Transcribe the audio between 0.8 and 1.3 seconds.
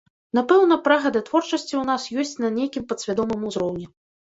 прага да